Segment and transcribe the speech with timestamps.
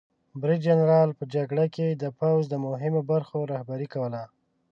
[0.41, 4.19] برید جنرال په جګړه کې د پوځ د مهمو برخو رهبري کوي.